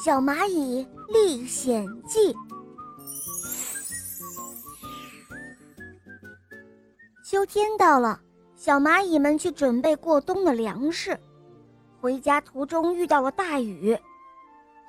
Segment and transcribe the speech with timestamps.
[0.02, 2.32] 《小蚂蚁历险记》。
[7.22, 8.18] 秋天到了，
[8.56, 11.20] 小蚂蚁们去准备过冬的粮食。
[12.00, 13.94] 回家途中遇到了大雨，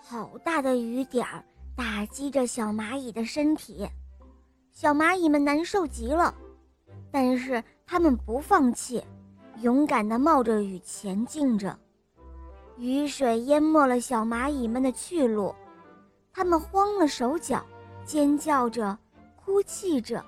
[0.01, 1.43] 好大的雨点儿
[1.75, 3.85] 打击着小蚂蚁的身体，
[4.71, 6.33] 小蚂蚁们难受极了。
[7.11, 9.03] 但是它们不放弃，
[9.59, 11.77] 勇敢地冒着雨前进着。
[12.81, 15.53] 雨水淹没了小蚂蚁们的去路，
[16.33, 17.63] 它们慌了手脚，
[18.03, 18.97] 尖叫着，
[19.35, 20.25] 哭泣着。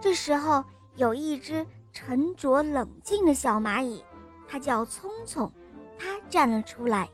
[0.00, 0.64] 这时候，
[0.94, 4.04] 有一只沉着冷静的小蚂蚁，
[4.46, 5.50] 它叫聪聪，
[5.98, 7.10] 它站了出来。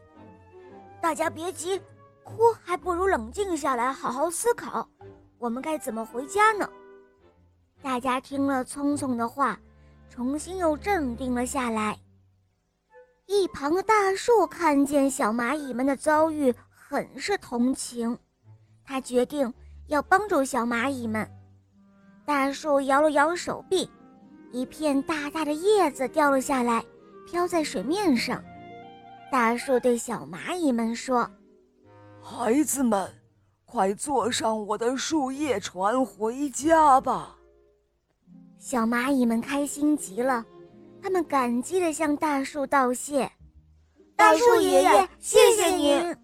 [1.01, 1.81] 大家别急，
[2.23, 4.87] 哭还不如冷静下来，好好思考，
[5.39, 6.69] 我们该怎么回家呢？
[7.81, 9.59] 大家听了聪聪的话，
[10.11, 11.99] 重新又镇定了下来。
[13.29, 18.19] 一旁的大树看见小蚂蚁们的遭遇，很是同情。
[18.83, 19.53] 他决定
[19.89, 21.31] 要帮助小蚂蚁们。
[22.25, 23.89] 大树摇了摇手臂，
[24.51, 26.83] 一片大大的叶子掉了下来，
[27.27, 28.43] 飘在水面上。
[29.31, 31.31] 大树对小蚂蚁们说
[32.23, 33.13] ：“孩子们，
[33.67, 37.37] 快坐上我的树叶船回家吧。”
[38.59, 40.43] 小蚂蚁们开心极了。
[41.03, 43.31] 他们感激地向大树道谢
[44.17, 46.17] ：“大树爷爷，谢谢您。”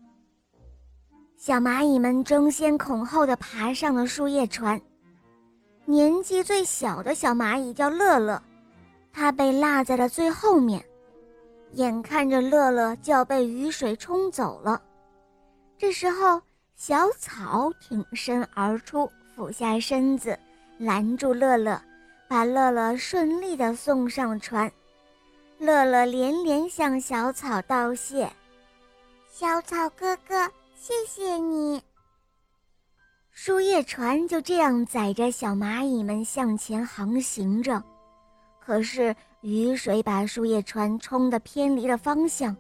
[1.36, 4.81] 小蚂蚁们争先恐后地爬上了树叶船。
[5.84, 8.42] 年纪最小的小蚂蚁叫乐乐，
[9.12, 10.83] 它被落在了最后面。
[11.72, 14.81] 眼看着乐乐就要被雨水冲走了，
[15.77, 16.41] 这时候
[16.77, 20.38] 小草挺身而出，俯下身子
[20.78, 21.81] 拦住乐乐。
[22.35, 24.69] 把乐乐顺利地送上船，
[25.57, 28.29] 乐乐连连向小草道谢
[29.31, 31.81] ：“小草哥哥，谢谢你。”
[33.31, 37.81] 树叶船就这样载着小蚂蚁们向前航行着，
[38.59, 42.56] 可是雨水把树叶船冲得偏离了方向，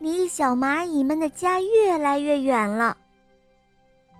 [0.00, 2.96] 离小蚂蚁们的家越来越远了。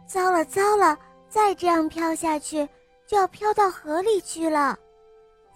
[0.06, 0.96] 糟了糟了，
[1.28, 2.68] 再这样飘下去！
[3.08, 4.78] 就要飘到河里去了，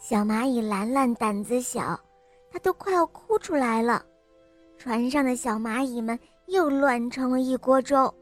[0.01, 2.01] 小蚂蚁兰兰胆子小，
[2.51, 4.03] 它都快要哭出来了。
[4.79, 8.13] 船上的小蚂蚁们又乱成了一锅粥。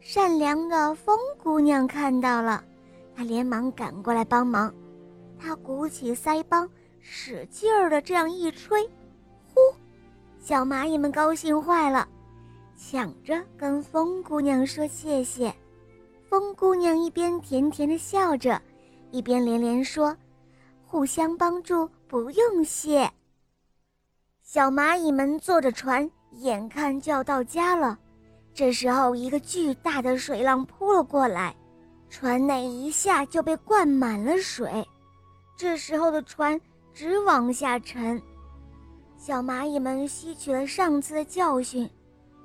[0.00, 2.62] 善良的风姑娘看到了，
[3.16, 4.70] 她连忙赶过来帮忙。
[5.38, 6.70] 她鼓起腮帮，
[7.00, 8.84] 使劲儿的这样一吹，
[9.54, 9.60] 呼，
[10.38, 12.06] 小蚂蚁们高兴坏了，
[12.76, 15.50] 抢着跟风姑娘说谢谢。
[16.30, 18.62] 风姑娘一边甜甜的笑着，
[19.10, 20.16] 一边连连说
[20.86, 23.10] ：“互相帮助，不用谢。”
[24.40, 27.98] 小蚂蚁们坐着船，眼看就要到家了。
[28.54, 31.52] 这时候，一个巨大的水浪扑了过来，
[32.08, 34.86] 船内一下就被灌满了水。
[35.56, 36.60] 这时候的船
[36.94, 38.22] 直往下沉。
[39.18, 41.90] 小蚂蚁们吸取了上次的教训，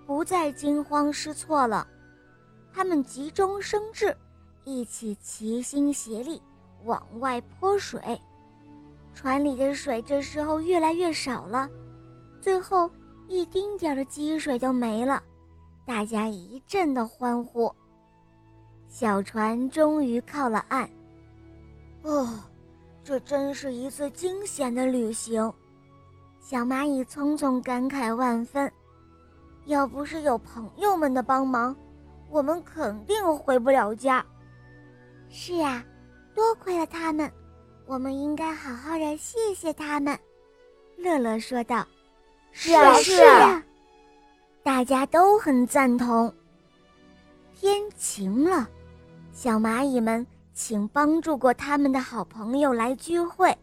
[0.07, 1.87] 不再惊慌失措了。
[2.75, 4.13] 他们急中生智，
[4.65, 6.41] 一起齐心协力
[6.83, 8.19] 往外泼水。
[9.13, 11.69] 船里的水这时候越来越少了，
[12.41, 12.91] 最后
[13.29, 15.23] 一丁点的积水都没了。
[15.85, 17.73] 大家一阵的欢呼。
[18.89, 20.89] 小船终于靠了岸。
[22.01, 22.27] 哦，
[23.05, 25.51] 这真是一次惊险的旅行。
[26.41, 28.69] 小蚂蚁匆匆感慨万分。
[29.65, 31.73] 要不是有朋友们的帮忙。
[32.29, 34.25] 我们肯定回不了家。
[35.29, 35.83] 是啊，
[36.33, 37.31] 多亏了他们，
[37.85, 40.17] 我们应该好好的谢谢他们。”
[40.97, 41.85] 乐乐说道。
[42.51, 43.63] “是啊，是啊。”
[44.63, 46.33] 大家都很赞同。
[47.53, 48.67] 天晴了，
[49.31, 53.55] 小蚂蚁们请帮助过他们的好朋友来聚会，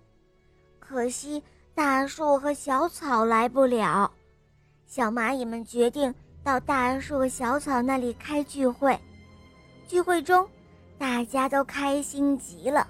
[0.78, 1.42] 可惜
[1.74, 4.10] 大树和小草来不了。
[4.86, 6.14] 小蚂蚁们决定。
[6.44, 8.98] 到大树小草那里开聚会，
[9.86, 10.46] 聚会中，
[10.98, 12.86] 大家都开心极了，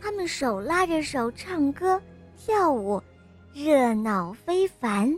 [0.00, 2.00] 他们手拉着手唱歌
[2.36, 3.00] 跳舞，
[3.52, 5.16] 热闹非凡。